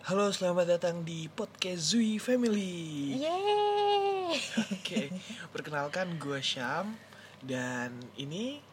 Halo, 0.00 0.32
selamat 0.32 0.80
datang 0.80 1.04
di 1.04 1.28
podcast 1.28 1.92
Zui 1.92 2.16
Family. 2.16 3.20
Yeay. 3.20 4.32
Oke, 4.80 5.12
perkenalkan 5.52 6.16
gue 6.16 6.40
Syam 6.40 6.96
dan 7.44 7.92
ini 8.16 8.64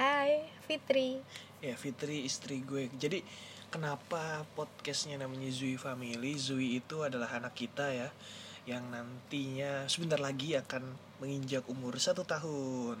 Hai, 0.00 0.48
Fitri. 0.64 1.20
ya 1.60 1.76
Fitri 1.76 2.24
istri 2.24 2.64
gue. 2.64 2.88
Jadi 2.96 3.20
kenapa 3.68 4.48
podcastnya 4.56 5.20
namanya 5.20 5.52
Zui 5.52 5.76
Family? 5.76 6.40
Zui 6.40 6.80
itu 6.80 7.04
adalah 7.04 7.28
anak 7.36 7.52
kita 7.52 7.92
ya, 7.92 8.08
yang 8.64 8.88
nantinya 8.88 9.84
sebentar 9.92 10.24
lagi 10.24 10.56
akan 10.56 10.88
menginjak 11.20 11.68
umur 11.68 12.00
satu 12.00 12.24
tahun. 12.24 12.96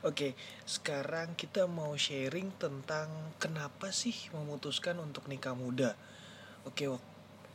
Oke, 0.00 0.32
sekarang 0.64 1.36
kita 1.36 1.68
mau 1.68 1.92
sharing 1.92 2.56
tentang 2.56 3.12
kenapa 3.36 3.92
sih 3.92 4.16
memutuskan 4.32 4.96
untuk 4.96 5.28
nikah 5.28 5.52
muda. 5.52 5.92
Oke, 6.64 6.86
wak- 6.86 7.10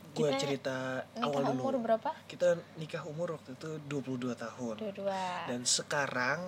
gue 0.08 0.30
cerita 0.34 1.04
Nikah 1.14 1.24
awal 1.24 1.42
dulu. 1.54 1.60
umur 1.62 1.74
berapa? 1.78 2.10
Kita 2.26 2.58
nikah 2.74 3.06
umur 3.06 3.38
waktu 3.38 3.54
itu 3.54 3.78
22 3.86 4.34
tahun. 4.34 4.74
Dua-dua. 4.82 5.46
Dan 5.46 5.62
sekarang 5.62 6.42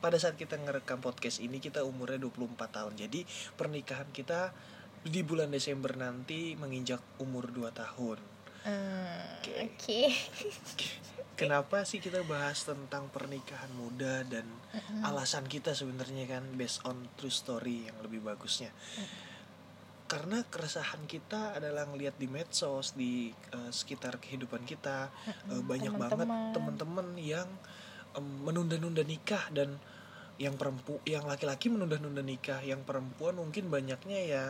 pada 0.00 0.16
saat 0.16 0.34
kita 0.34 0.56
ngerekam 0.56 0.98
podcast 0.98 1.38
ini 1.38 1.60
kita 1.60 1.84
umurnya 1.84 2.16
24 2.18 2.72
tahun. 2.72 2.96
Jadi 2.96 3.22
pernikahan 3.52 4.08
kita 4.10 4.50
di 5.02 5.20
bulan 5.20 5.50
Desember 5.50 5.92
nanti 5.92 6.54
menginjak 6.56 7.02
umur 7.18 7.50
2 7.50 7.68
tahun. 7.70 8.18
Hmm, 8.62 9.42
Oke. 9.42 9.54
Oke. 9.66 10.00
Kenapa 11.34 11.82
sih 11.82 11.98
kita 11.98 12.22
bahas 12.22 12.62
tentang 12.62 13.10
pernikahan 13.10 13.72
muda 13.74 14.22
dan 14.22 14.46
alasan 15.02 15.42
kita 15.44 15.74
sebenarnya 15.74 16.38
kan 16.38 16.44
based 16.54 16.86
on 16.86 17.10
true 17.18 17.34
story 17.34 17.90
yang 17.90 17.98
lebih 18.00 18.22
bagusnya. 18.22 18.70
Karena 20.12 20.44
keresahan 20.44 21.08
kita 21.08 21.56
adalah 21.56 21.88
ngelihat 21.88 22.20
di 22.20 22.28
medsos 22.28 22.92
di 22.92 23.32
eh, 23.32 23.70
sekitar 23.72 24.20
kehidupan 24.20 24.60
kita 24.62 25.08
eh, 25.48 25.62
banyak 25.64 25.88
banget 25.96 26.28
Teman-teman. 26.52 27.16
yang 27.16 27.48
em, 28.12 28.26
menunda-nunda 28.44 29.00
nikah 29.02 29.48
dan 29.48 29.80
yang 30.36 30.56
perempu 30.56 31.00
yang 31.08 31.24
laki-laki 31.24 31.72
menunda-nunda 31.72 32.20
nikah, 32.20 32.60
yang 32.60 32.84
perempuan 32.84 33.40
mungkin 33.40 33.72
banyaknya 33.72 34.20
ya 34.20 34.44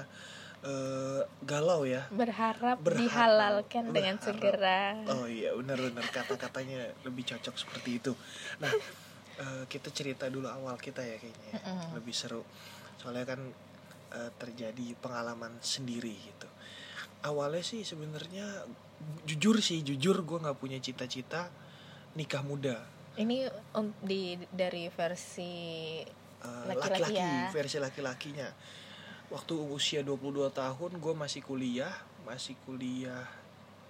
eh, 0.67 1.23
galau 1.43 1.87
ya. 1.87 2.11
Berharap, 2.11 2.83
Berharap. 2.83 2.99
dihalalkan 2.99 3.85
dengan 3.91 4.19
Berharap. 4.19 4.27
segera. 4.27 4.81
Oh 5.15 5.27
iya 5.31 5.55
benar-benar 5.55 6.07
kata-katanya 6.11 6.91
lebih 7.07 7.23
cocok 7.23 7.55
seperti 7.55 8.03
itu. 8.03 8.13
Nah 8.59 8.73
eh, 9.39 9.63
kita 9.71 9.95
cerita 9.95 10.27
dulu 10.27 10.51
awal 10.51 10.75
kita 10.75 11.07
ya 11.07 11.23
kayaknya 11.23 11.49
ya. 11.55 11.61
Mm-mm. 11.71 12.03
lebih 12.03 12.15
seru. 12.15 12.43
Soalnya 12.99 13.27
kan 13.27 13.41
eh, 14.13 14.31
terjadi 14.37 14.95
pengalaman 14.97 15.57
sendiri 15.59 16.13
gitu. 16.13 16.49
Awalnya 17.23 17.63
sih 17.63 17.83
sebenarnya 17.83 18.67
jujur 19.25 19.59
sih 19.59 19.81
jujur 19.81 20.21
gue 20.21 20.39
nggak 20.39 20.59
punya 20.59 20.79
cita-cita 20.79 21.49
nikah 22.13 22.43
muda. 22.43 22.77
Ini 23.15 23.45
un- 23.75 23.97
di 24.01 24.37
dari 24.49 24.89
versi 24.89 25.53
Eh, 26.43 26.67
Laki-laki 26.67 27.07
laki-laki 27.07 27.23
ya. 27.23 27.47
versi 27.51 27.77
laki-lakinya. 27.79 28.49
Waktu 29.31 29.55
usia 29.71 30.03
22 30.03 30.51
tahun 30.51 30.99
gue 30.99 31.15
masih 31.15 31.39
kuliah, 31.39 31.95
masih 32.27 32.59
kuliah 32.67 33.31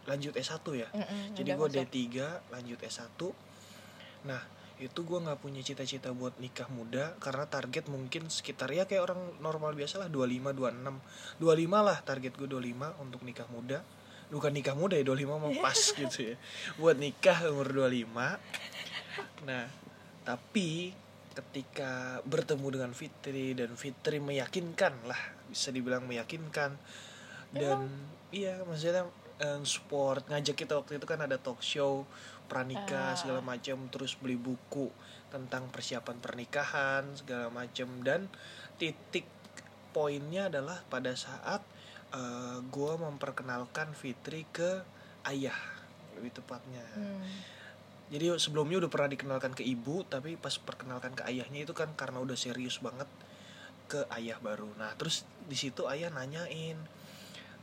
lanjut 0.04 0.36
S1 0.36 0.60
ya. 0.76 0.84
Mm-mm, 0.92 1.32
Jadi 1.32 1.48
udah 1.48 1.56
gue 1.56 1.68
masuk. 1.72 1.88
D3 1.88 2.04
lanjut 2.52 2.78
S1 2.78 3.20
Nah 4.22 4.42
itu 4.82 5.00
gue 5.06 5.18
nggak 5.22 5.38
punya 5.38 5.62
cita-cita 5.62 6.10
buat 6.10 6.34
nikah 6.42 6.66
muda 6.72 7.14
Karena 7.22 7.46
target 7.46 7.86
mungkin 7.86 8.26
sekitar 8.26 8.72
ya 8.74 8.88
kayak 8.88 9.06
orang 9.06 9.20
normal 9.38 9.76
biasa 9.78 10.02
lah 10.02 10.08
25, 10.10 10.50
26 10.56 11.42
25 11.42 11.88
lah 11.88 11.98
target 12.02 12.32
gue 12.34 12.48
25 12.50 13.02
untuk 13.02 13.20
nikah 13.22 13.46
muda. 13.52 13.78
Bukan 14.32 14.52
nikah 14.52 14.72
muda 14.72 14.96
ya 14.96 15.04
25 15.04 15.28
mau 15.28 15.52
pas 15.60 15.78
gitu 16.00 16.18
ya. 16.32 16.36
Buat 16.80 16.96
nikah 16.98 17.52
umur 17.52 17.70
25 17.70 19.46
Nah 19.46 19.64
tapi 20.22 20.94
ketika 21.32 22.20
bertemu 22.28 22.66
dengan 22.68 22.92
Fitri 22.92 23.56
dan 23.56 23.74
Fitri 23.74 24.20
meyakinkan 24.20 25.08
lah 25.08 25.18
bisa 25.48 25.72
dibilang 25.72 26.04
meyakinkan. 26.04 26.76
Dan 27.52 27.88
iya 28.32 28.64
maksudnya 28.64 29.08
eh, 29.40 29.60
support 29.64 30.24
ngajak 30.28 30.56
kita 30.56 30.76
waktu 30.78 30.96
itu 30.96 31.06
kan 31.08 31.20
ada 31.20 31.36
talk 31.36 31.60
show 31.60 32.08
pranikah 32.52 33.16
Ah. 33.16 33.16
segala 33.16 33.40
macam 33.40 33.88
terus 33.88 34.12
beli 34.20 34.36
buku 34.36 34.92
tentang 35.32 35.72
persiapan 35.72 36.20
pernikahan 36.20 37.08
segala 37.16 37.48
macam 37.48 37.88
dan 38.04 38.28
titik 38.76 39.24
poinnya 39.96 40.52
adalah 40.52 40.84
pada 40.92 41.16
saat 41.16 41.64
eh, 42.12 42.58
gua 42.68 43.00
memperkenalkan 43.00 43.96
Fitri 43.96 44.44
ke 44.52 44.84
ayah 45.24 45.56
lebih 46.12 46.36
tepatnya 46.36 46.84
Hmm. 46.92 47.24
jadi 48.12 48.36
sebelumnya 48.36 48.84
udah 48.84 48.92
pernah 48.92 49.08
dikenalkan 49.08 49.56
ke 49.56 49.64
ibu 49.64 50.04
tapi 50.04 50.36
pas 50.36 50.52
perkenalkan 50.60 51.16
ke 51.16 51.24
ayahnya 51.24 51.64
itu 51.64 51.72
kan 51.72 51.88
karena 51.96 52.20
udah 52.20 52.36
serius 52.36 52.84
banget 52.84 53.08
ke 53.88 54.04
ayah 54.12 54.36
baru 54.44 54.68
nah 54.76 54.92
terus 55.00 55.24
di 55.48 55.56
situ 55.56 55.88
ayah 55.88 56.12
nanyain 56.12 56.76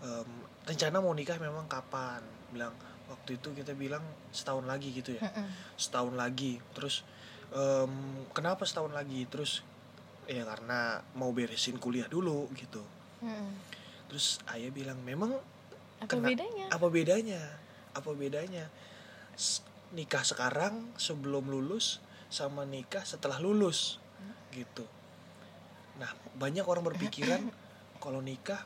em, 0.02 0.30
rencana 0.66 0.98
mau 0.98 1.14
nikah 1.14 1.38
memang 1.38 1.70
kapan 1.70 2.22
bilang 2.50 2.74
waktu 3.10 3.36
itu 3.36 3.50
kita 3.52 3.74
bilang 3.74 4.02
setahun 4.30 4.64
lagi 4.64 4.94
gitu 4.94 5.18
ya. 5.18 5.22
Mm-mm. 5.22 5.50
setahun 5.76 6.14
lagi. 6.14 6.62
Terus 6.72 7.02
em, 7.50 7.92
kenapa 8.32 8.64
setahun 8.64 8.94
lagi? 8.94 9.26
Terus 9.26 9.66
ya 10.30 10.46
karena 10.46 11.02
mau 11.14 11.34
beresin 11.34 11.76
kuliah 11.76 12.06
dulu 12.06 12.46
gitu. 12.54 12.86
Mm-mm. 13.20 13.52
terus 14.08 14.42
ayah 14.50 14.70
bilang 14.70 14.98
memang 15.02 15.34
Apa 16.00 16.16
Kena- 16.16 16.30
bedanya? 16.30 16.66
apa 16.72 16.88
bedanya? 16.88 17.42
Apa 17.92 18.10
bedanya? 18.14 18.66
S- 19.36 19.62
nikah 19.92 20.22
sekarang 20.22 20.86
sebelum 20.96 21.46
lulus 21.46 22.00
sama 22.30 22.64
nikah 22.64 23.02
setelah 23.04 23.38
lulus 23.38 23.98
gitu. 24.50 24.86
Nah 25.98 26.08
banyak 26.34 26.64
orang 26.64 26.86
berpikiran 26.86 27.42
kalau 28.04 28.22
nikah 28.22 28.64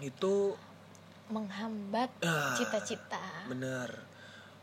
itu 0.00 0.58
Menghambat 1.26 2.10
ah, 2.20 2.52
cita-cita. 2.52 3.22
bener 3.46 3.88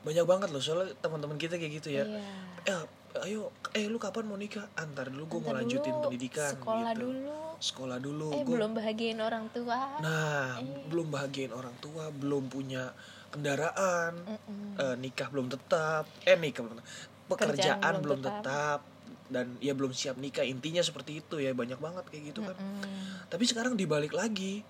banyak 0.01 0.23
banget 0.23 0.49
loh 0.49 0.57
soalnya 0.57 0.94
teman-teman 0.97 1.35
kita 1.35 1.55
kayak 1.55 1.73
gitu 1.77 1.89
ya 1.91 2.03
Iya. 2.03 2.25
eh 2.66 2.83
ayo 3.22 3.41
eh 3.72 3.85
lu 3.85 3.97
kapan 3.97 4.23
mau 4.23 4.33
nikah 4.33 4.66
antar 4.73 5.07
dulu 5.07 5.27
gue 5.27 5.39
mau 5.39 5.53
lanjutin 5.53 5.91
dulu, 5.91 6.03
pendidikan 6.03 6.50
Sekolah 6.51 6.89
gitu 6.91 7.01
dulu. 7.03 7.38
sekolah 7.59 7.97
dulu 7.97 8.27
Eh 8.31 8.41
gua- 8.41 8.50
belum 8.55 8.71
bahagiain 8.73 9.19
orang 9.19 9.45
tua. 9.50 9.79
nah 10.00 10.57
Eh. 10.57 10.85
belum 10.88 11.07
bahagiain 11.07 11.51
orang 11.51 11.75
tua 11.77 12.09
belum 12.09 12.47
punya 12.47 12.89
kendaraan 13.31 14.13
Mm-mm. 14.21 14.73
eh, 14.75 14.95
nikah 14.97 15.27
belum 15.27 15.47
tetap 15.47 16.05
eh 16.23 16.33
nikah 16.35 16.61
belum 16.61 16.77
tetap 16.77 16.89
pekerjaan 17.27 17.77
Kerjaan 17.77 17.94
belum 17.95 18.03
belum 18.03 18.21
tetap. 18.23 18.79
dan 19.27 19.45
ya 19.59 19.71
belum 19.71 19.91
siap 19.91 20.16
nikah 20.16 20.44
intinya 20.44 20.79
seperti 20.79 21.19
itu 21.19 21.38
ya 21.38 21.53
banyak 21.53 21.77
banget 21.77 22.03
kayak 22.05 22.23
gitu 22.29 22.41
kan 22.41 22.53
Mm-mm. 22.53 23.27
tapi 23.27 23.44
sekarang 23.45 23.73
dibalik 23.73 24.11
lagi 24.11 24.66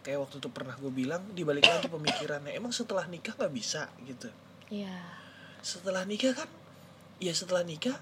kayak 0.00 0.26
waktu 0.26 0.40
itu 0.40 0.48
pernah 0.48 0.74
gue 0.76 0.92
bilang 0.92 1.22
dibalik 1.36 1.64
lagi 1.64 1.88
pemikirannya 1.88 2.56
emang 2.56 2.72
setelah 2.72 3.04
nikah 3.06 3.36
nggak 3.36 3.52
bisa? 3.52 3.88
Gitu. 4.04 4.28
Iya. 4.70 5.18
setelah 5.60 6.08
nikah 6.08 6.32
kan 6.32 6.48
ya 7.20 7.36
setelah 7.36 7.60
nikah 7.60 7.98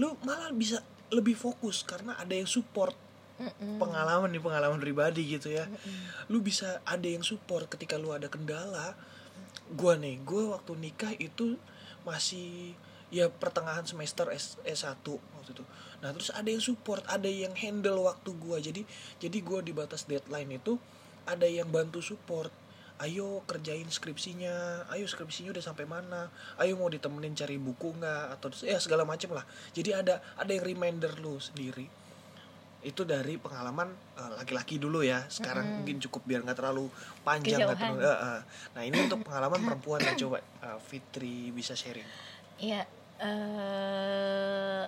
lu 0.00 0.16
malah 0.24 0.48
bisa 0.56 0.80
lebih 1.12 1.36
fokus 1.36 1.84
karena 1.84 2.16
ada 2.16 2.32
yang 2.34 2.48
support. 2.48 2.96
Mm-mm. 3.34 3.82
pengalaman 3.82 4.30
nih 4.30 4.38
pengalaman 4.38 4.78
pribadi 4.78 5.26
gitu 5.26 5.50
ya. 5.50 5.66
Mm-mm. 5.66 6.30
lu 6.30 6.38
bisa 6.38 6.78
ada 6.86 7.02
yang 7.02 7.26
support 7.26 7.66
ketika 7.66 7.98
lu 7.98 8.14
ada 8.14 8.30
kendala. 8.30 8.94
Gua 9.74 9.98
nih 9.98 10.22
gua 10.22 10.54
waktu 10.54 10.78
nikah 10.78 11.10
itu 11.18 11.58
masih 12.06 12.78
ya 13.10 13.26
pertengahan 13.30 13.82
semester 13.82 14.30
S 14.30 14.58
S1 14.62 15.02
waktu 15.02 15.50
itu. 15.50 15.64
Nah 15.98 16.14
terus 16.14 16.30
ada 16.30 16.46
yang 16.46 16.62
support 16.62 17.02
ada 17.10 17.26
yang 17.26 17.58
handle 17.58 18.06
waktu 18.06 18.30
gua. 18.38 18.62
Jadi 18.62 18.86
jadi 19.18 19.38
gua 19.42 19.66
di 19.66 19.74
batas 19.74 20.06
deadline 20.06 20.54
itu 20.54 20.78
ada 21.24 21.44
yang 21.44 21.68
bantu 21.68 22.00
support 22.00 22.52
ayo 22.94 23.42
kerjain 23.44 23.90
skripsinya 23.90 24.86
ayo 24.88 25.02
skripsinya 25.04 25.50
udah 25.50 25.64
sampai 25.64 25.82
mana 25.82 26.30
ayo 26.56 26.78
mau 26.78 26.86
ditemenin 26.86 27.34
cari 27.34 27.58
buku 27.58 27.90
nggak 27.98 28.38
atau 28.38 28.54
ya 28.62 28.78
segala 28.78 29.02
macem 29.02 29.34
lah 29.34 29.42
jadi 29.74 29.98
ada 29.98 30.22
ada 30.38 30.50
yang 30.50 30.62
reminder 30.62 31.10
lu 31.18 31.36
sendiri 31.36 31.90
itu 32.84 33.02
dari 33.02 33.34
pengalaman 33.34 33.88
eh, 34.14 34.30
laki-laki 34.36 34.76
dulu 34.76 35.00
ya 35.00 35.24
sekarang 35.26 35.64
Mm-mm. 35.64 35.76
mungkin 35.82 35.96
cukup 36.04 36.22
biar 36.22 36.40
nggak 36.44 36.54
terlalu 36.54 36.86
panjang 37.24 37.64
Kejauhan. 37.64 37.74
terlalu- 37.74 38.04
eh, 38.04 38.18
eh. 38.30 38.40
nah 38.76 38.82
ini 38.84 38.96
untuk 39.00 39.24
pengalaman 39.26 39.60
perempuan 39.64 39.98
ya 39.98 40.12
coba 40.14 40.38
eh, 40.38 40.78
Fitri 40.80 41.50
bisa 41.50 41.72
sharing 41.74 42.06
Iya, 42.54 42.86
eh 43.18 44.82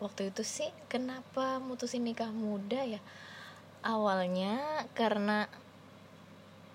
waktu 0.00 0.32
itu 0.32 0.40
sih 0.40 0.72
kenapa 0.88 1.60
mutusin 1.60 2.00
nikah 2.00 2.32
muda 2.32 2.80
ya? 2.80 2.96
Awalnya 3.80 4.56
karena 4.92 5.44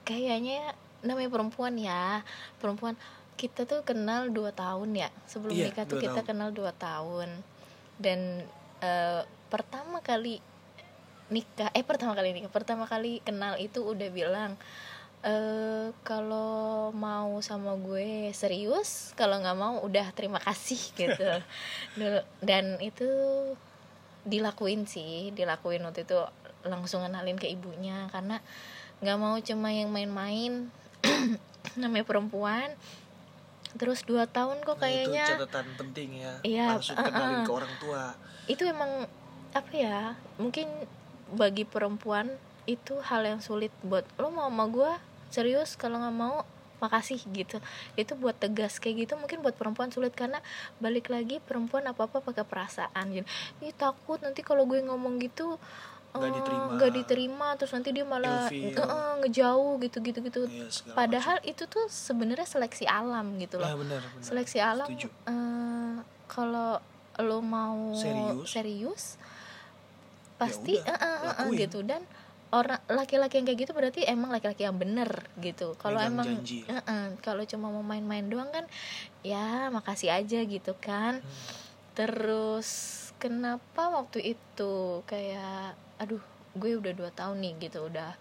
kayaknya 0.06 0.78
namanya 1.02 1.30
perempuan 1.34 1.76
ya, 1.76 2.22
perempuan 2.62 2.96
kita 3.36 3.68
tuh 3.68 3.84
kenal 3.84 4.32
dua 4.32 4.56
tahun 4.56 4.96
ya. 4.96 5.10
Sebelum 5.28 5.52
Iya, 5.52 5.70
nikah 5.70 5.86
tuh 5.86 6.00
kita 6.00 6.24
tahun. 6.24 6.30
kenal 6.30 6.50
dua 6.56 6.72
tahun. 6.72 7.30
Dan 8.00 8.46
eh, 8.80 9.22
pertama 9.52 10.00
kali 10.00 10.40
nikah 11.26 11.74
eh 11.74 11.82
pertama 11.82 12.14
kali 12.14 12.38
nikah 12.38 12.54
pertama 12.54 12.86
kali 12.86 13.18
kenal 13.26 13.58
itu 13.58 13.82
udah 13.82 14.10
bilang 14.14 14.54
eh 15.26 15.90
kalau 16.06 16.94
mau 16.94 17.42
sama 17.42 17.74
gue 17.82 18.30
serius 18.30 19.10
kalau 19.18 19.42
nggak 19.42 19.58
mau 19.58 19.82
udah 19.82 20.14
terima 20.14 20.38
kasih 20.38 20.78
gitu. 21.02 21.30
Dan 22.48 22.78
itu 22.80 23.10
dilakuin 24.26 24.90
sih 24.90 25.30
dilakuin 25.34 25.86
waktu 25.86 26.02
itu 26.06 26.18
langsung 26.66 27.06
kenalin 27.06 27.38
ke 27.38 27.48
ibunya 27.48 28.10
karena 28.10 28.42
nggak 29.00 29.18
mau 29.20 29.36
cuma 29.40 29.70
yang 29.72 29.90
main-main. 29.92 30.70
Namanya 31.82 32.06
perempuan. 32.08 32.74
Terus 33.76 34.08
dua 34.08 34.24
tahun 34.26 34.64
kok 34.64 34.80
Nah, 34.80 34.88
itu 34.88 35.12
kayaknya. 35.12 35.26
catatan 35.36 35.68
penting 35.76 36.10
ya. 36.24 36.34
Iya, 36.42 36.66
langsung 36.80 36.96
uh-uh. 36.96 37.12
kenalin 37.12 37.42
ke 37.44 37.52
orang 37.52 37.74
tua. 37.78 38.04
Itu 38.48 38.64
emang 38.64 39.10
apa 39.56 39.72
ya 39.72 40.20
mungkin 40.36 40.68
bagi 41.32 41.64
perempuan 41.64 42.28
itu 42.68 43.00
hal 43.00 43.24
yang 43.24 43.40
sulit 43.40 43.72
buat 43.86 44.04
lo 44.20 44.32
mau 44.32 44.48
sama 44.48 44.66
gue 44.72 44.92
serius? 45.30 45.76
Kalau 45.76 46.00
nggak 46.00 46.16
mau 46.16 46.48
makasih 46.80 47.20
gitu. 47.36 47.60
Itu 48.00 48.16
buat 48.16 48.36
tegas 48.40 48.80
kayak 48.80 49.08
gitu 49.08 49.14
mungkin 49.20 49.44
buat 49.44 49.56
perempuan 49.60 49.92
sulit 49.92 50.16
karena 50.16 50.40
balik 50.80 51.12
lagi 51.12 51.40
perempuan 51.44 51.84
apa 51.88 52.08
apa 52.08 52.24
pakai 52.24 52.48
perasaan 52.48 53.12
gitu. 53.12 53.28
Takut 53.76 54.24
nanti 54.24 54.40
kalau 54.40 54.64
gue 54.64 54.80
ngomong 54.84 55.20
gitu 55.20 55.60
Nggak 56.16 56.32
eh, 56.32 56.36
diterima. 56.38 56.70
nggak 56.72 56.92
diterima 56.94 57.48
terus 57.56 57.72
nanti 57.72 57.90
dia 57.92 58.06
malah 58.06 58.48
Ilfil. 58.48 58.72
eh, 58.72 59.14
ngejauh 59.22 59.74
gitu 59.80 59.98
gitu 60.00 60.20
gitu 60.22 60.40
segala 60.70 60.96
padahal 60.96 61.38
itu 61.44 61.64
tuh 61.66 61.86
sebenarnya 61.88 62.48
seleksi 62.48 62.88
alam 62.88 63.36
gitu 63.38 63.60
loh 63.60 63.68
Nah, 63.68 63.76
benar, 63.76 64.00
benar. 64.02 64.24
seleksi 64.24 64.58
alam 64.58 64.88
Setuju. 64.88 65.08
eh, 65.28 65.96
kalau 66.26 66.80
lo 67.16 67.40
mau 67.40 67.96
Serius. 67.96 68.48
serius, 68.50 69.04
pasti 70.36 70.76
udah, 70.76 70.88
eh, 70.88 70.96
eh, 70.96 71.06
eh, 71.06 71.16
eh, 71.16 71.28
lakuin. 71.48 71.58
gitu 71.58 71.80
dan 71.82 72.02
orang 72.52 72.80
laki-laki 72.88 73.40
yang 73.40 73.48
kayak 73.48 73.60
gitu 73.62 73.72
berarti 73.72 74.02
emang 74.06 74.32
laki-laki 74.32 74.64
yang 74.64 74.76
bener 74.76 75.28
gitu 75.40 75.76
kalau 75.76 76.00
emang 76.00 76.28
janji. 76.40 76.64
eh, 76.66 76.76
eh, 76.78 77.06
kalau 77.20 77.44
cuma 77.44 77.68
mau 77.68 77.84
main-main 77.84 78.24
doang 78.24 78.48
kan 78.50 78.64
ya 79.22 79.68
makasih 79.70 80.12
aja 80.12 80.40
gitu 80.42 80.76
kan 80.78 81.20
Hmm. 81.20 81.44
terus 81.96 82.68
kenapa 83.26 83.90
waktu 83.90 84.38
itu 84.38 85.02
kayak 85.10 85.74
aduh 85.98 86.22
gue 86.54 86.78
udah 86.78 86.94
dua 86.94 87.10
tahun 87.10 87.42
nih 87.42 87.68
gitu 87.68 87.90
udah 87.90 88.14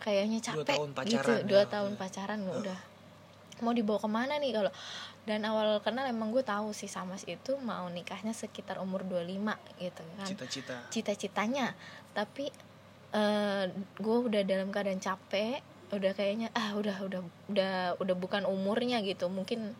kayaknya 0.00 0.38
Dua 0.40 0.64
capek 0.64 0.76
tahun 0.76 0.88
gitu 0.88 0.96
pacaran 0.96 1.38
dua 1.44 1.62
ya, 1.62 1.66
tahun 1.68 1.92
ya. 1.92 1.98
pacaran 2.00 2.40
udah. 2.48 2.78
Mau 3.64 3.72
dibawa 3.72 3.98
ke 4.00 4.08
mana 4.08 4.34
nih 4.40 4.52
kalau 4.56 4.72
dan 5.28 5.42
awal 5.44 5.82
kenal 5.82 6.06
emang 6.06 6.30
gue 6.32 6.44
tahu 6.44 6.70
sih 6.70 6.86
sama 6.86 7.18
si 7.20 7.34
itu 7.34 7.58
mau 7.60 7.88
nikahnya 7.90 8.30
sekitar 8.32 8.78
umur 8.80 9.04
25 9.04 9.82
gitu 9.82 10.02
kan. 10.16 10.26
Cita-cita. 10.28 10.76
Cita-citanya. 10.88 11.76
Tapi 12.16 12.48
eh 13.12 13.64
gue 14.00 14.16
udah 14.32 14.42
dalam 14.44 14.72
keadaan 14.72 15.00
capek 15.00 15.60
udah 15.86 16.12
kayaknya 16.18 16.50
ah 16.50 16.74
udah 16.74 16.96
udah 17.06 17.20
udah 17.52 17.74
udah 18.00 18.16
bukan 18.16 18.48
umurnya 18.48 19.00
gitu. 19.04 19.28
Mungkin 19.28 19.74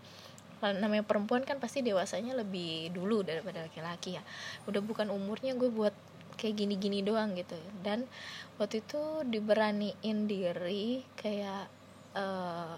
kalau 0.56 0.72
namanya 0.80 1.04
perempuan 1.04 1.44
kan 1.44 1.60
pasti 1.60 1.84
dewasanya 1.84 2.32
lebih 2.32 2.88
dulu 2.92 3.20
daripada 3.20 3.68
laki-laki 3.68 4.16
ya. 4.16 4.22
Udah 4.64 4.80
bukan 4.80 5.12
umurnya 5.12 5.52
gue 5.52 5.68
buat 5.68 5.92
kayak 6.40 6.56
gini-gini 6.64 7.04
doang 7.04 7.36
gitu. 7.36 7.56
Dan 7.84 8.08
waktu 8.56 8.80
itu 8.80 9.00
diberaniin 9.28 10.18
diri 10.24 11.04
kayak 11.16 11.68
eh 12.16 12.74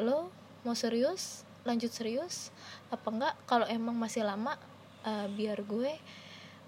lo 0.00 0.32
mau 0.64 0.72
serius 0.72 1.44
lanjut 1.68 1.92
serius 1.92 2.48
apa 2.88 3.08
enggak? 3.12 3.34
Kalau 3.44 3.66
emang 3.68 3.96
masih 3.96 4.24
lama 4.24 4.56
eh, 5.04 5.28
biar 5.28 5.60
gue 5.68 5.92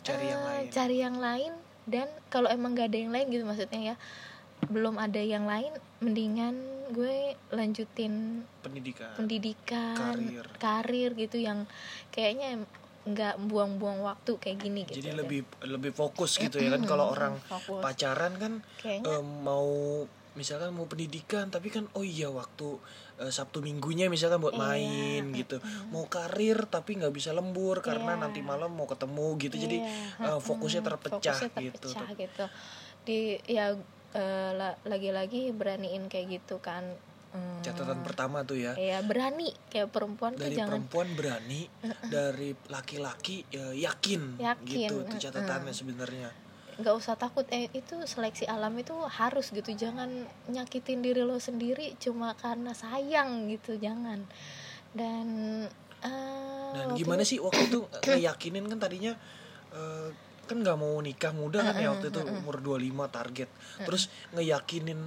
cari 0.05 0.27
yang 0.29 0.43
eh, 0.45 0.49
lain. 0.49 0.67
cari 0.69 0.97
yang 1.01 1.17
lain. 1.17 1.53
Dan 1.85 2.09
kalau 2.33 2.49
emang 2.49 2.73
gak 2.73 2.89
ada 2.93 2.97
yang 2.97 3.13
lain 3.13 3.29
gitu 3.29 3.45
maksudnya 3.45 3.93
ya 3.93 3.97
belum 4.73 4.97
ada 4.97 5.21
yang 5.21 5.45
lain 5.45 5.77
mendingan 6.05 6.55
gue 6.93 7.33
lanjutin 7.49 8.45
pendidikan 8.61 9.11
pendidikan 9.17 9.97
karir. 9.97 10.47
karir 10.61 11.11
gitu 11.17 11.41
yang 11.41 11.65
kayaknya 12.13 12.61
nggak 13.05 13.37
buang-buang 13.49 14.01
waktu 14.01 14.37
kayak 14.37 14.59
gini 14.61 14.81
gitu 14.85 15.01
jadi 15.01 15.13
deh. 15.13 15.17
lebih 15.25 15.41
lebih 15.65 15.93
fokus 15.93 16.37
gitu 16.37 16.57
ya 16.57 16.73
kan 16.77 16.85
kalau 16.85 17.13
orang 17.13 17.37
Fokus. 17.45 17.81
pacaran 17.81 18.33
kan 18.37 18.53
kayaknya 18.81 19.17
eh, 19.17 19.25
mau 19.25 20.05
misalkan 20.35 20.73
mau 20.73 20.89
pendidikan 20.89 21.47
tapi 21.49 21.69
kan 21.69 21.85
oh 21.95 22.03
iya 22.03 22.33
waktu 22.33 22.81
eh, 23.21 23.29
Sabtu 23.29 23.61
minggunya 23.61 24.09
misalkan 24.09 24.41
buat 24.41 24.57
Iya, 24.57 24.61
main 24.61 25.23
gitu 25.37 25.61
mau 25.93 26.09
karir 26.09 26.65
tapi 26.67 26.97
nggak 26.97 27.13
bisa 27.13 27.37
lembur 27.37 27.85
karena 27.85 28.17
Iya. 28.17 28.23
nanti 28.29 28.41
malam 28.41 28.73
mau 28.73 28.89
ketemu 28.89 29.29
gitu 29.37 29.57
jadi 29.57 29.79
eh, 30.21 30.41
fokusnya 30.41 30.83
terpecah, 30.83 31.37
fokusnya 31.37 31.61
gitu 31.61 31.89
terpecah 31.93 32.09
gitu 32.17 32.45
di 33.05 33.37
ya 33.45 33.77
la- 34.55 34.79
lagi-lagi 34.87 35.51
beraniin 35.51 36.07
kayak 36.07 36.41
gitu 36.41 36.63
kan. 36.63 36.87
Hmm, 37.35 37.67
catatan 37.67 38.07
pertama 38.07 38.47
tuh 38.47 38.55
ya. 38.55 38.79
Ya 38.79 39.03
berani. 39.03 39.51
Kayak 39.67 39.91
perempuan 39.91 40.39
tuh 40.39 40.47
dari 40.47 40.55
jangan 40.55 40.71
perempuan 40.79 41.09
berani 41.19 41.67
dari 42.07 42.55
laki-laki 42.71 43.43
eh, 43.51 43.75
yakin, 43.75 44.39
Yakin, 44.39 44.67
gitu 44.71 45.03
itu 45.03 45.17
catatannya 45.19 45.75
sebenarnya. 45.75 46.31
Nggak 46.79 46.95
usah 46.95 47.19
takut. 47.19 47.43
Eh 47.51 47.67
itu 47.75 47.99
seleksi 48.07 48.47
alam 48.47 48.71
itu 48.79 48.95
harus 48.95 49.51
gitu. 49.51 49.67
Jangan 49.67 50.11
nyakitin 50.47 51.03
diri 51.03 51.27
lo 51.27 51.43
sendiri 51.43 51.99
cuma 51.99 52.39
karena 52.39 52.71
sayang 52.71 53.51
gitu. 53.51 53.83
Jangan. 53.83 54.23
Dan 54.95 55.27
eh, 56.07 56.71
dan 56.71 56.95
gimana 56.95 57.27
itu- 57.27 57.35
sih 57.35 57.39
waktu 57.43 57.67
itu 57.67 57.83
ngeyakinin 58.15 58.71
kan 58.71 58.79
tadinya 58.79 59.19
eh, 59.75 60.09
kan 60.45 60.61
nggak 60.61 60.79
mau 60.79 60.97
nikah 61.01 61.33
muda 61.33 61.61
kan 61.65 61.81
ya 61.81 61.89
waktu 61.93 62.09
itu 62.13 62.21
umur 62.23 62.61
25 62.61 63.09
target. 63.11 63.49
Terus 63.83 64.09
ngeyakinin 64.33 65.01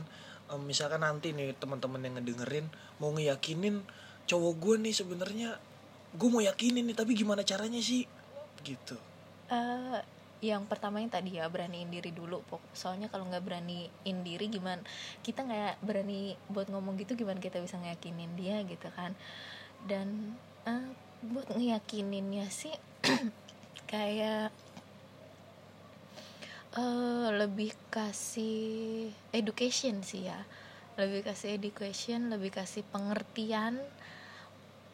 misalkan 0.64 1.04
nanti 1.04 1.36
nih 1.36 1.52
teman-teman 1.60 2.00
yang 2.04 2.16
ngedengerin 2.20 2.72
mau 3.04 3.12
ngeyakinin 3.12 3.84
cowok 4.28 4.54
gue 4.60 4.76
nih 4.88 4.94
sebenarnya 4.96 5.50
gue 6.16 6.30
mau 6.32 6.40
yakinin 6.40 6.88
nih 6.88 6.96
tapi 6.96 7.16
gimana 7.16 7.44
caranya 7.44 7.80
sih? 7.84 8.08
Gitu. 8.64 8.96
Eh, 9.52 10.00
yang 10.40 10.70
pertama 10.70 11.02
yang 11.02 11.10
tadi 11.10 11.42
ya 11.42 11.50
beraniin 11.50 11.90
diri 11.90 12.14
dulu 12.14 12.46
pok- 12.46 12.70
soalnya 12.78 13.10
kalau 13.10 13.26
nggak 13.26 13.42
beraniin 13.42 14.18
diri 14.22 14.54
gimana 14.54 14.86
kita 15.26 15.42
nggak 15.42 15.82
berani 15.82 16.38
buat 16.52 16.70
ngomong 16.70 16.94
gitu 17.02 17.18
gimana 17.18 17.42
kita 17.42 17.58
bisa 17.58 17.76
ngeyakinin 17.82 18.38
dia 18.38 18.62
gitu 18.64 18.88
kan. 18.94 19.18
Dan 19.84 20.38
eh, 20.64 20.94
buat 21.26 21.50
ngeyakininnya 21.52 22.48
sih 22.54 22.76
kayak 23.92 24.54
eh 26.78 27.28
lebih 27.34 27.74
kasih 27.90 29.10
education 29.34 30.06
sih 30.06 30.30
ya. 30.30 30.46
Lebih 31.02 31.26
kasih 31.26 31.58
education 31.58 32.30
lebih 32.30 32.54
kasih 32.54 32.86
pengertian. 32.94 33.82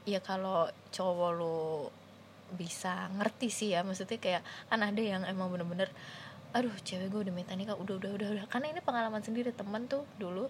Ya 0.08 0.24
kalau 0.24 0.72
cowok 0.96 1.32
lo 1.36 1.92
bisa 2.56 3.10
ngerti 3.18 3.50
sih 3.50 3.70
ya 3.74 3.82
maksudnya 3.82 4.20
kayak 4.22 4.44
kan 4.70 4.80
ada 4.86 5.02
yang 5.02 5.26
emang 5.26 5.50
bener-bener 5.50 5.90
aduh 6.54 6.76
cewek 6.86 7.10
gue 7.10 7.22
udah 7.26 7.34
minta 7.34 7.58
nikah 7.58 7.76
udah 7.76 8.00
udah 8.00 8.12
udah 8.16 8.28
udah. 8.32 8.46
Karena 8.48 8.72
ini 8.72 8.80
pengalaman 8.80 9.20
sendiri 9.20 9.52
teman 9.52 9.84
tuh 9.92 10.08
dulu 10.16 10.48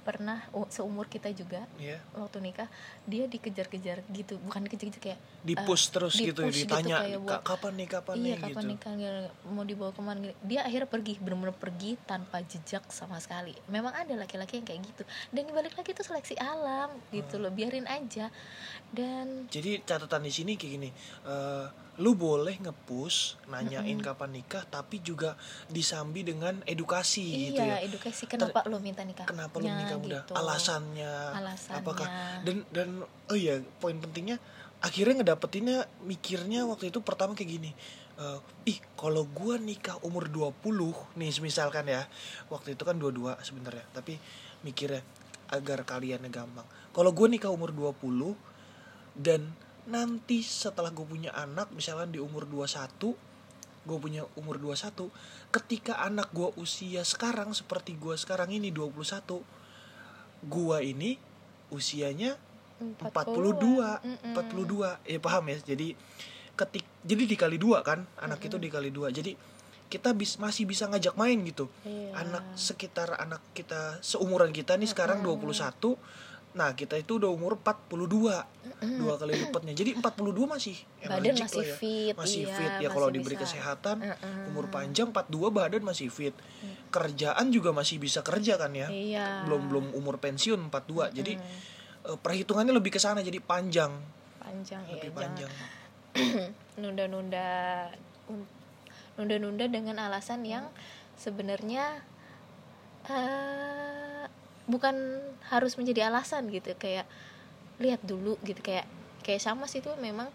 pernah 0.00 0.42
seumur 0.68 1.04
kita 1.04 1.28
juga 1.30 1.64
ya 1.76 2.00
waktu 2.12 2.40
nikah 2.40 2.68
dia 3.04 3.24
dikejar-kejar 3.24 4.02
gitu 4.08 4.40
bukan 4.40 4.64
dikejar-kejar 4.64 5.02
kayak 5.02 5.20
di 5.40 5.52
eh, 5.52 5.62
push 5.62 5.88
terus 5.88 6.14
gitu 6.14 6.40
di-push 6.40 6.56
gitu 6.58 6.68
ditanya 6.70 6.96
kayak 6.98 7.12
"Ka- 7.12 7.22
buat- 7.22 7.44
kapan 7.46 7.72
nih 7.74 7.88
kapan 7.88 8.14
iya 8.14 8.24
nih? 8.26 8.36
kapan 8.42 8.50
gitu. 8.58 8.70
nikah 8.70 8.92
mau 9.46 9.62
dibawa 9.62 9.90
ke 9.90 10.00
mana 10.00 10.18
gini. 10.18 10.34
dia 10.42 10.60
akhirnya 10.62 10.86
pergi 10.86 11.14
benar-benar 11.16 11.54
pergi 11.54 11.90
tanpa 12.02 12.40
jejak 12.42 12.84
sama 12.88 13.16
sekali. 13.16 13.52
Memang 13.66 13.92
ada 13.92 14.12
laki-laki 14.14 14.56
yang 14.56 14.66
kayak 14.66 14.80
gitu. 14.84 15.02
Dan 15.28 15.44
dibalik 15.44 15.72
lagi 15.72 15.90
itu 15.90 16.00
seleksi 16.00 16.34
alam 16.36 16.88
gitu 17.10 17.34
Hmm. 17.34 17.42
loh 17.42 17.50
biarin 17.50 17.84
aja. 17.86 18.28
Dan 18.88 19.46
jadi 19.46 19.80
catatan 19.80 20.20
di 20.20 20.30
sini 20.30 20.52
kayak 20.54 20.72
gini 20.72 20.90
eh, 21.24 21.66
lu 22.00 22.16
boleh 22.16 22.56
ngepush 22.56 23.36
nanyain 23.52 24.00
Mm-mm. 24.00 24.08
kapan 24.08 24.40
nikah 24.40 24.64
tapi 24.64 25.04
juga 25.04 25.36
disambi 25.68 26.24
dengan 26.24 26.64
edukasi 26.64 27.52
gitu 27.52 27.60
ya 27.60 27.76
iya 27.76 27.84
edukasi 27.84 28.24
kenapa 28.24 28.64
lo 28.72 28.80
minta 28.80 29.04
nikah 29.04 29.28
kenapa 29.28 29.60
lu 29.60 29.68
nikah 29.68 30.00
muda 30.00 30.24
gitu. 30.24 30.32
alasannya, 30.32 31.36
Alasannya. 31.36 31.84
apakah 31.84 32.06
dan 32.48 32.64
dan 32.72 33.04
oh 33.04 33.36
iya 33.36 33.60
poin 33.78 34.00
pentingnya 34.00 34.40
akhirnya 34.80 35.20
ngedapetinnya 35.20 35.84
mikirnya 36.08 36.64
waktu 36.64 36.88
itu 36.88 37.04
pertama 37.04 37.36
kayak 37.36 37.60
gini 37.60 37.70
eh, 38.16 38.38
ih 38.64 38.80
kalau 38.96 39.28
gua 39.28 39.60
nikah 39.60 40.00
umur 40.00 40.32
20 40.32 41.20
nih 41.20 41.30
misalkan 41.44 41.84
ya 41.84 42.08
waktu 42.48 42.80
itu 42.80 42.82
kan 42.88 42.96
dua-dua 42.96 43.36
sebenarnya 43.44 43.84
tapi 43.92 44.16
mikirnya 44.64 45.04
agar 45.52 45.84
kaliannya 45.84 46.32
gampang 46.32 46.64
kalau 46.96 47.12
gua 47.12 47.28
nikah 47.28 47.52
umur 47.52 47.76
20 47.76 48.32
dan 49.20 49.52
nanti 49.88 50.44
setelah 50.44 50.92
gue 50.92 51.06
punya 51.06 51.32
anak 51.32 51.72
misalkan 51.72 52.12
di 52.12 52.20
umur 52.20 52.44
21 52.44 53.16
gue 53.80 53.96
punya 53.96 54.28
umur 54.36 54.60
21 54.60 55.08
ketika 55.48 56.04
anak 56.04 56.28
gue 56.36 56.52
usia 56.60 57.00
sekarang 57.00 57.56
seperti 57.56 57.96
gue 57.96 58.12
sekarang 58.18 58.52
ini 58.52 58.68
21 58.68 59.40
gue 60.44 60.78
ini 60.84 61.16
usianya 61.72 62.36
42 62.80 63.04
Mm-mm. 63.12 64.32
42 64.32 65.04
ya 65.04 65.18
paham 65.20 65.44
ya? 65.52 65.58
Jadi 65.60 65.92
ketik 66.56 66.84
jadi 67.04 67.24
dikali 67.24 67.56
dua 67.56 67.80
kan 67.84 68.04
anak 68.20 68.40
itu 68.44 68.56
dikali 68.56 68.88
dua. 68.88 69.12
Jadi 69.12 69.36
kita 69.90 70.14
bis, 70.14 70.38
masih 70.38 70.64
bisa 70.64 70.86
ngajak 70.88 71.18
main 71.18 71.36
gitu. 71.44 71.68
Iya. 71.84 72.24
anak 72.24 72.44
sekitar 72.56 73.20
anak 73.20 73.42
kita 73.52 74.00
seumuran 74.00 74.54
kita 74.54 74.78
nih 74.78 74.88
sekarang 74.88 75.20
21 75.20 75.98
nah 76.50 76.74
kita 76.74 76.98
itu 76.98 77.22
udah 77.22 77.30
umur 77.30 77.62
42 77.62 78.60
dua. 78.80 79.14
Kali 79.20 79.32
lipatnya. 79.36 79.74
Jadi 79.76 79.92
42 79.92 80.48
masih 80.48 80.76
Badan 81.04 81.36
masih 81.36 81.62
ya. 81.62 81.76
fit, 81.76 82.14
masih 82.16 82.42
iya, 82.48 82.56
fit. 82.56 82.72
Ya 82.82 82.88
kalau 82.88 83.08
diberi 83.12 83.36
bisa. 83.36 83.44
kesehatan 83.44 84.00
umur 84.50 84.72
panjang 84.72 85.12
42 85.12 85.52
badan 85.52 85.82
masih 85.84 86.08
fit. 86.08 86.34
Kerjaan 86.90 87.52
juga 87.52 87.70
masih 87.70 88.00
bisa 88.00 88.24
kerja 88.24 88.56
kan 88.56 88.72
ya? 88.72 88.88
Iya. 88.88 89.46
belum 89.46 89.68
belum 89.70 89.86
umur 89.94 90.18
pensiun 90.18 90.72
42 90.72 91.12
jadi 91.12 91.32
eh, 92.08 92.16
perhitungannya 92.18 92.72
lebih 92.74 92.96
ke 92.96 93.00
sana. 93.00 93.20
Jadi 93.20 93.38
panjang. 93.38 93.92
Panjang 94.40 94.82
lebih 94.88 95.12
jangan 95.12 95.20
panjang. 95.22 95.52
Nunda-nunda 96.82 97.48
un- 98.32 98.50
nunda-nunda 99.14 99.68
dengan 99.68 100.00
alasan 100.00 100.42
yang 100.48 100.66
sebenarnya 101.20 102.00
eh 103.06 104.09
bukan 104.70 104.94
harus 105.50 105.74
menjadi 105.74 106.08
alasan 106.08 106.46
gitu 106.48 106.72
kayak 106.78 107.04
lihat 107.82 108.00
dulu 108.06 108.38
gitu 108.46 108.62
kayak 108.62 108.86
kayak 109.26 109.42
sama 109.42 109.66
sih 109.66 109.82
tuh 109.82 109.98
memang 109.98 110.30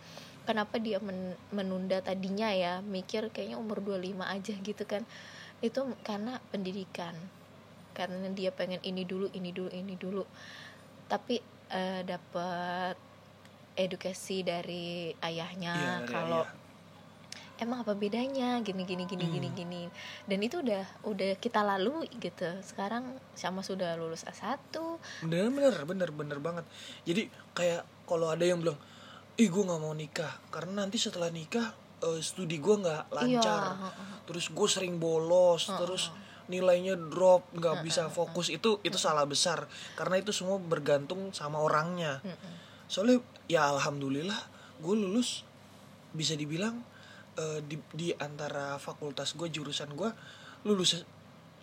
kenapa 0.46 0.77
dia 0.77 1.01
men- 1.01 1.39
menunda 1.50 2.04
tadinya 2.04 2.51
ya 2.54 2.84
mikir 2.86 3.34
kayaknya 3.34 3.58
umur 3.58 3.82
25 3.82 4.27
aja 4.27 4.54
gitu 4.60 4.84
kan 4.86 5.01
itu 5.63 5.82
karena 6.04 6.38
pendidikan 6.54 7.15
karena 7.96 8.27
dia 8.36 8.51
pengen 8.51 8.84
ini 8.84 9.08
dulu 9.08 9.32
ini 9.32 9.50
dulu 9.56 9.72
ini 9.72 9.96
dulu 9.96 10.24
tapi 11.08 11.39
eh, 11.72 12.01
dapat 12.04 13.00
edukasi 13.75 14.44
dari 14.44 15.12
ayahnya 15.24 16.04
dari 16.04 16.12
kalau 16.12 16.44
ayah. 16.44 16.64
Emang 17.58 17.82
apa 17.82 17.94
bedanya? 17.94 18.60
Gini 18.60 18.84
gini 18.84 19.04
gini 19.06 19.26
gini 19.26 19.50
Hmm. 19.50 19.58
gini. 19.58 19.82
Dan 20.26 20.40
itu 20.42 20.60
udah 20.60 20.84
udah 21.04 21.32
kita 21.38 21.62
lalui 21.62 22.08
gitu. 22.18 22.48
Sekarang 22.62 23.16
sama 23.34 23.62
sudah 23.62 23.96
lulus 23.96 24.28
S1 24.28 24.74
bener 25.24 25.50
bener 25.50 25.74
bener 25.86 26.10
bener 26.12 26.38
banget. 26.40 26.66
Jadi 27.04 27.28
kayak 27.54 27.84
kalau 28.04 28.30
ada 28.30 28.44
yang 28.44 28.60
bilang 28.60 28.78
ih 29.36 29.48
gue 29.48 29.64
nggak 29.64 29.82
mau 29.82 29.92
nikah. 29.92 30.34
Karena 30.50 30.84
nanti 30.84 31.00
setelah 31.00 31.32
nikah 31.32 31.72
eh, 32.04 32.20
studi 32.20 32.60
gue 32.60 32.76
nggak 32.76 33.12
lancar. 33.12 33.64
Iya, 33.76 33.92
terus 34.28 34.52
gue 34.52 34.68
sering 34.68 35.00
bolos 35.00 35.68
Heeh. 35.68 35.80
terus 35.80 36.12
nilainya 36.46 36.94
drop 36.94 37.50
nggak 37.58 37.82
bisa 37.82 38.06
fokus. 38.08 38.54
Itu 38.54 38.78
itu 38.84 39.00
salah 39.00 39.26
besar. 39.26 39.66
Karena 39.96 40.20
itu 40.20 40.30
semua 40.30 40.62
bergantung 40.62 41.34
sama 41.34 41.58
orangnya. 41.60 42.20
Soalnya 42.86 43.24
ya 43.50 43.70
alhamdulillah 43.72 44.38
gue 44.76 44.96
lulus 44.96 45.42
bisa 46.12 46.36
dibilang 46.36 46.80
eh, 47.36 47.60
di 47.62 47.75
di 47.92 48.10
antara 48.13 48.75
fakultas 48.77 49.34
gue 49.34 49.48
jurusan 49.48 49.92
gue 49.92 50.10
lulus 50.63 51.04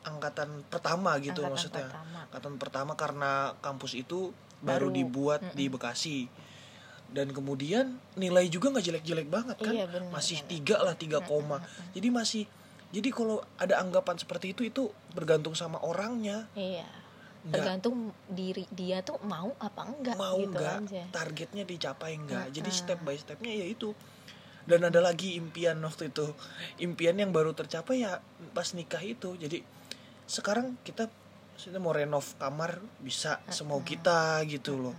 angkatan 0.03 0.67
pertama 0.67 1.15
gitu 1.19 1.41
Angkatan 1.41 1.51
maksudnya. 1.51 1.87
pertama. 1.89 2.19
angkatan 2.25 2.55
pertama 2.57 2.93
karena 2.95 3.31
kampus 3.59 3.93
itu 3.95 4.31
baru, 4.59 4.89
Baru. 4.89 4.95
dibuat 4.95 5.41
di 5.53 5.67
Bekasi. 5.67 6.27
Dan 7.09 7.29
kemudian 7.31 7.87
nilai 8.15 8.47
juga 8.47 8.71
nggak 8.71 8.83
jelek-jelek 8.85 9.29
banget 9.29 9.57
kan? 9.59 9.69
Iya, 9.69 9.85
bener, 9.87 10.09
masih 10.09 10.41
bener. 10.41 10.51
tiga 10.51 10.77
lah 10.81 10.95
tiga 10.95 11.19
koma. 11.21 11.61
jadi 11.93 12.09
masih 12.09 12.49
jadi 12.89 13.09
kalau 13.09 13.41
ada 13.57 13.79
anggapan 13.79 14.17
seperti 14.17 14.53
itu 14.53 14.63
itu 14.65 14.83
bergantung 15.13 15.53
sama 15.53 15.77
orangnya. 15.79 16.49
Iya. 16.53 16.89
Nggak- 17.43 17.53
tergantung 17.53 17.97
diri 18.27 18.65
dia 18.71 19.03
tuh 19.03 19.19
mau 19.21 19.51
apa 19.59 19.83
enggak 19.85 20.15
mau 20.15 20.39
gitu 20.39 20.55
nggak 20.55 20.79
aja. 20.85 21.03
targetnya 21.11 21.65
dicapai 21.65 22.15
nggak 22.17 22.47
jadi 22.51 22.65
Mm-mm. 22.65 22.81
step 22.81 22.99
by 23.03 23.15
stepnya 23.15 23.51
ya 23.53 23.67
itu 23.67 23.91
dan 24.67 24.87
ada 24.87 25.01
lagi 25.03 25.35
impian 25.39 25.79
waktu 25.83 26.11
itu. 26.11 26.33
Impian 26.79 27.19
yang 27.19 27.31
baru 27.35 27.55
tercapai 27.55 28.07
ya 28.07 28.23
pas 28.55 28.73
nikah 28.75 29.03
itu. 29.03 29.35
Jadi 29.39 29.63
sekarang 30.27 30.79
kita 30.87 31.11
sudah 31.59 31.79
mau 31.79 31.93
renov 31.95 32.35
kamar 32.41 32.81
bisa 33.03 33.43
semau 33.51 33.83
kita 33.83 34.43
gitu 34.47 34.79
loh. 34.79 34.97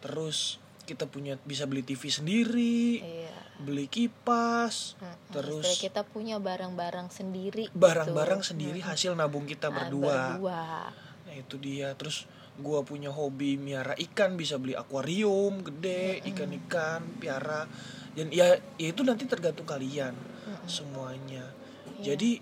Terus 0.00 0.58
kita 0.90 1.06
punya 1.06 1.38
bisa 1.46 1.70
beli 1.70 1.86
TV 1.86 2.10
sendiri 2.10 2.98
iya. 2.98 3.36
beli 3.62 3.86
kipas 3.86 4.98
Mm-mm. 4.98 5.30
terus 5.30 5.78
kita 5.78 6.02
punya 6.02 6.42
barang-barang 6.42 7.14
sendiri 7.14 7.70
barang-barang 7.70 8.42
gitu. 8.42 8.50
sendiri 8.58 8.82
hasil 8.82 9.14
nabung 9.14 9.46
kita 9.46 9.70
berdua. 9.70 10.34
berdua. 10.34 10.90
Nah 11.30 11.34
itu 11.38 11.54
dia. 11.62 11.94
Terus 11.94 12.26
gua 12.60 12.84
punya 12.84 13.10
hobi 13.10 13.56
miara 13.56 13.96
ikan 13.96 14.36
Bisa 14.36 14.60
beli 14.60 14.76
akuarium 14.76 15.64
gede 15.64 16.20
Ikan-ikan 16.28 17.18
piara. 17.18 17.66
Dan 18.14 18.28
ya, 18.30 18.54
ya 18.76 18.88
itu 18.92 19.02
nanti 19.02 19.24
tergantung 19.26 19.66
kalian 19.66 20.14
Semuanya. 20.68 21.44
Iya. 21.98 22.14
Jadi 22.14 22.38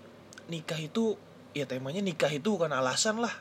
nikah 0.51 0.79
itu 0.79 1.15
Ya 1.57 1.65
temanya 1.65 2.05
nikah 2.05 2.29
itu 2.29 2.53
bukan 2.53 2.69
alasan 2.69 3.25
lah. 3.25 3.33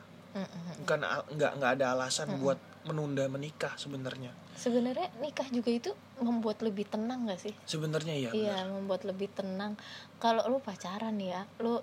Bukan 0.80 1.04
nggak 1.36 1.52
nggak 1.60 1.70
ada 1.76 1.92
alasan 1.92 2.40
buat 2.40 2.56
menunda 2.88 3.28
menikah 3.28 3.76
sebenarnya. 3.76 4.32
Sebenarnya 4.56 5.12
nikah 5.20 5.44
juga 5.52 5.70
itu 5.70 5.90
membuat 6.18 6.64
lebih 6.64 6.88
tenang 6.88 7.28
gak 7.28 7.38
sih? 7.38 7.54
Sebenarnya 7.68 8.14
iya 8.16 8.30
Iya, 8.32 8.56
membuat 8.66 9.04
lebih 9.04 9.30
tenang. 9.30 9.78
Kalau 10.18 10.42
lu 10.50 10.58
pacaran 10.58 11.14
ya, 11.20 11.46
lu 11.62 11.78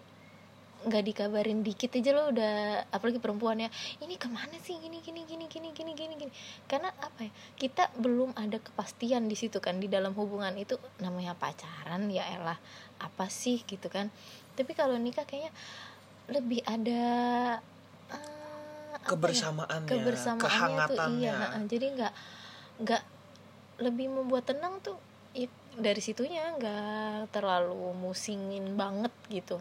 nggak 0.86 1.03
dikabarin 1.08 1.63
dikit 1.65 1.96
aja 1.98 2.12
lo 2.13 2.29
udah 2.29 2.86
apalagi 2.94 3.17
perempuan 3.17 3.58
ya 3.58 3.70
ini 4.03 4.20
ke 4.20 4.27
mana 4.29 4.53
sih? 4.62 4.77
Gini 4.77 5.01
gini 5.01 5.24
gini 5.24 5.48
gini 5.48 5.72
gini 5.74 5.91
gini 5.96 6.13
gini. 6.20 6.32
Karena 6.67 6.91
apa 6.91 7.25
ya 7.25 7.32
kita 7.58 7.89
belum 7.98 8.36
ada 8.38 8.62
kepastian 8.62 9.25
di 9.32 9.39
situ 9.39 9.58
kan 9.63 9.82
di 9.82 9.88
dalam 9.89 10.13
hubungan 10.13 10.53
itu 10.60 10.75
namanya 11.01 11.34
pacaran 11.34 12.05
ya 12.12 12.27
elah 12.36 12.60
apa 13.01 13.25
sih 13.32 13.63
gitu 13.65 13.89
kan. 13.89 14.12
Tapi 14.53 14.72
kalau 14.77 15.00
nikah 15.00 15.25
kayaknya 15.25 15.51
lebih 16.29 16.62
ada 16.65 17.03
eh, 18.10 18.91
apa 18.98 19.05
ya, 19.05 19.10
Kebersamaannya 19.94 20.86
tuh 20.89 21.08
iya 21.22 21.34
heeh. 21.38 21.63
jadi 21.70 21.86
nggak 21.94 22.13
nggak 22.82 23.03
lebih 23.86 24.08
membuat 24.10 24.48
tenang 24.50 24.79
tuh 24.82 24.98
dari 25.75 26.00
situnya 26.00 26.55
nggak 26.55 27.29
terlalu 27.29 27.75
musingin 27.94 28.75
banget 28.75 29.12
gitu 29.27 29.60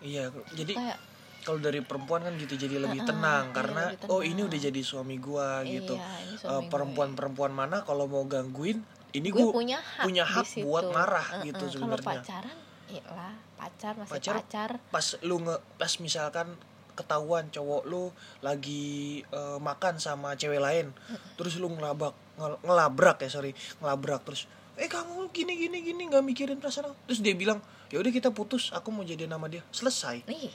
Iya 0.00 0.28
jadi 0.52 0.72
kayak 0.74 0.98
kalau 1.42 1.58
dari 1.58 1.82
perempuan 1.82 2.22
kan 2.22 2.34
gitu 2.36 2.54
jadi 2.54 2.78
lebih 2.78 3.02
tenang 3.02 3.50
iya, 3.50 3.54
karena 3.54 3.82
lebih 3.88 4.06
oh 4.06 4.18
tenang. 4.18 4.30
ini 4.30 4.40
udah 4.46 4.58
jadi 4.62 4.80
suami 4.80 5.16
gua 5.18 5.62
gitu 5.64 5.94
iya 5.94 6.10
ini 6.20 6.34
Eh, 6.34 6.48
gue. 6.58 6.70
perempuan-perempuan 6.70 7.52
mana 7.52 7.82
kalau 7.82 8.06
mau 8.06 8.22
gangguin 8.24 8.82
ini 9.12 9.28
gue 9.28 9.44
punya 9.46 9.78
hak, 9.78 10.02
punya 10.02 10.24
hak 10.24 10.46
buat 10.58 10.88
marah 10.88 11.26
Heeh, 11.36 11.52
gitu 11.52 11.64
kalau 11.76 11.94
sebenarnya. 11.98 12.08
pacaran 12.18 12.58
iyalah 12.88 13.34
pacar 13.54 13.92
masih 13.94 14.12
Pacar, 14.12 14.34
pacar, 14.36 14.70
pas 14.90 15.06
lu 15.20 15.36
nge 15.38 15.56
pas 15.76 15.92
misalkan 15.98 16.48
ketahuan 16.92 17.46
cowok 17.48 17.82
lu 17.84 18.10
lagi 18.40 18.84
eh, 19.24 19.58
makan 19.58 19.96
sama 19.96 20.34
cewek 20.34 20.58
lain 20.58 20.90
terus 21.34 21.56
lu 21.56 21.70
ngelabrak 21.70 22.10
ngel- 22.12 22.21
ngelabrak 22.40 23.22
ya 23.24 23.28
sorry. 23.28 23.52
Ngelabrak 23.82 24.24
terus 24.24 24.48
eh 24.80 24.88
kamu 24.88 25.28
gini 25.36 25.52
gini 25.54 25.78
gini 25.84 26.02
nggak 26.08 26.24
mikirin 26.24 26.56
perasaan 26.58 26.90
aku?" 26.92 26.96
terus 27.10 27.20
dia 27.20 27.36
bilang 27.36 27.60
ya 27.92 28.00
udah 28.00 28.08
kita 28.08 28.32
putus 28.32 28.72
aku 28.72 28.88
mau 28.88 29.04
jadi 29.04 29.28
nama 29.28 29.46
dia. 29.48 29.60
Selesai. 29.70 30.24
Iya. 30.24 30.52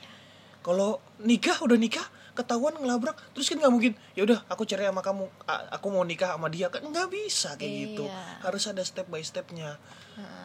Kalau 0.66 1.00
nikah 1.22 1.58
udah 1.64 1.78
nikah 1.80 2.04
ketahuan 2.38 2.78
ngelabrak 2.78 3.18
terus 3.34 3.50
kan 3.50 3.58
nggak 3.58 3.74
mungkin 3.74 3.92
ya 4.14 4.22
udah 4.22 4.46
aku 4.46 4.62
cerai 4.66 4.86
sama 4.90 5.02
kamu 5.02 5.26
a- 5.50 5.74
aku 5.74 5.88
mau 5.90 6.06
nikah 6.06 6.34
sama 6.38 6.50
dia. 6.50 6.68
Kan 6.74 6.86
nggak 6.86 7.08
bisa 7.10 7.58
kayak 7.58 7.74
gitu. 7.74 8.06
Iya. 8.10 8.46
harus 8.46 8.64
ada 8.70 8.82
step 8.84 9.08
by 9.10 9.22
stepnya. 9.22 9.78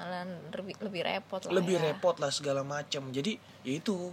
Dan 0.04 0.52
lebih 0.52 0.76
lebih 0.84 1.00
repot 1.04 1.40
lah 1.48 1.52
lebih 1.56 1.80
ya. 1.80 1.92
repot 1.92 2.16
lah 2.20 2.28
segala 2.28 2.60
macam. 2.60 3.08
Jadi 3.08 3.40
ya 3.64 3.72
itu 3.80 4.12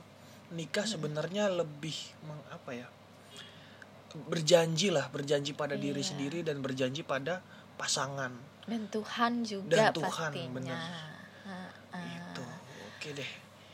nikah 0.50 0.88
sebenarnya 0.88 1.52
lebih 1.52 1.94
meng, 2.26 2.42
apa 2.50 2.74
ya 2.74 2.88
berjanji 4.26 4.90
lah 4.90 5.06
berjanji 5.08 5.54
pada 5.54 5.76
diri 5.76 6.00
Iya. 6.00 6.10
sendiri 6.10 6.40
dan 6.42 6.60
berjanji 6.60 7.04
pada 7.04 7.44
pasangan 7.76 8.34
dan 8.66 8.86
Tuhan 8.88 9.42
juga 9.42 9.90
Dan 9.90 9.94
Tuhan, 9.94 10.32
pastinya 10.32 10.54
bener. 10.56 10.78
Heeh. 11.46 12.14
itu 12.16 12.44
oke 12.86 13.10
deh 13.14 13.32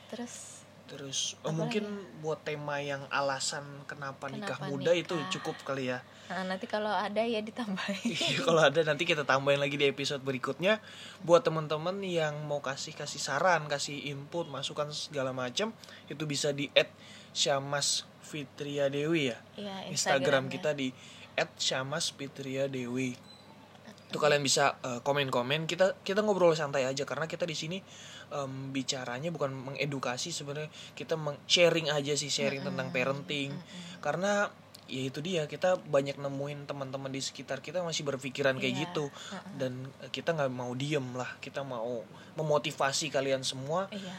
terus 0.07 0.64
terus 0.85 1.33
Apa 1.41 1.49
mungkin 1.53 1.85
buat 2.21 2.45
tema 2.45 2.77
yang 2.77 3.01
alasan 3.09 3.65
kenapa, 3.89 4.29
nikah 4.29 4.57
Kenapa 4.57 4.69
muda 4.69 4.91
itu 4.93 5.17
nikah? 5.17 5.31
cukup 5.33 5.57
kali 5.65 5.89
ya. 5.89 6.05
Nah, 6.29 6.45
nanti 6.45 6.65
kalau 6.65 6.89
ada 6.89 7.21
ya 7.21 7.41
ditambahin. 7.41 8.13
Iya, 8.17 8.41
kalau 8.45 8.61
ada 8.61 8.81
nanti 8.85 9.05
kita 9.05 9.25
tambahin 9.25 9.61
lagi 9.61 9.77
di 9.77 9.85
episode 9.85 10.21
berikutnya. 10.21 10.81
Buat 11.25 11.45
teman-teman 11.45 12.01
yang 12.05 12.37
mau 12.45 12.61
kasih 12.61 12.93
kasih 12.93 13.21
saran 13.21 13.65
kasih 13.65 14.09
input 14.13 14.49
masukan 14.49 14.89
segala 14.93 15.33
macam 15.33 15.73
itu 16.09 16.23
bisa 16.25 16.53
di 16.53 16.69
add 16.73 16.89
Syamas 17.35 18.05
Fitria 18.25 18.89
Dewi 18.89 19.33
ya. 19.33 19.37
Iya, 19.57 19.75
Instagram 19.89 20.49
Instagramnya. 20.49 20.53
kita 20.53 20.71
di 20.73 20.87
Syamas 21.59 22.15
Fitria 22.15 22.71
Dewi 22.71 23.17
itu 24.05 24.17
kalian 24.17 24.39
bisa 24.39 24.77
eh, 24.81 25.01
komen-komen. 25.01 25.65
Kita 25.65 25.97
kita 25.99 26.21
ngobrol 26.21 26.53
santai 26.53 26.85
aja 26.85 27.03
karena 27.03 27.25
kita 27.25 27.43
di 27.43 27.53
sini 27.53 27.77
em, 28.29 28.69
bicaranya 28.69 29.29
bukan 29.29 29.51
mengedukasi 29.51 30.29
sebenarnya. 30.29 30.69
Kita 30.93 31.15
meng- 31.15 31.41
sharing 31.45 31.89
aja 31.89 32.13
sih 32.13 32.29
sharing 32.29 32.61
tentang 32.61 32.89
parenting. 32.89 33.51
Karena 33.99 34.47
ya 34.85 35.01
itu 35.01 35.17
dia 35.17 35.49
kita 35.49 35.81
banyak 35.81 36.21
nemuin 36.21 36.69
teman-teman 36.69 37.09
di 37.09 37.17
sekitar 37.17 37.57
kita 37.57 37.81
masih 37.81 38.05
berpikiran 38.05 38.53
kayak 38.55 38.69
Iya, 38.71 38.81
gitu. 38.85 39.05
Heeh. 39.09 39.41
dan 39.57 39.73
kita 40.13 40.31
nggak 40.31 40.53
mau 40.53 40.71
diem 40.77 41.05
lah. 41.11 41.33
Kita 41.41 41.65
mau 41.65 42.05
memotivasi 42.37 43.09
kalian 43.09 43.41
semua 43.41 43.89
iya. 43.89 44.13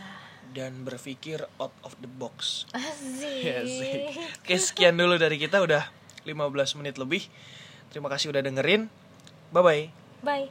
dan 0.50 0.82
berpikir 0.82 1.46
out 1.56 1.70
of 1.80 1.94
the 2.02 2.10
box. 2.10 2.66
Asik. 2.74 3.46
Ya. 3.46 3.62
Oke 4.42 4.58
sekian 4.58 4.98
dulu 4.98 5.14
dari 5.14 5.38
kita. 5.38 5.62
Udah 5.62 5.86
15 6.26 6.78
menit 6.82 6.98
lebih. 6.98 7.22
Terima 7.86 8.10
kasih 8.10 8.34
udah 8.34 8.42
dengerin 8.42 8.90
Bye 9.52 9.62
bye 9.62 9.90
bye 10.22 10.50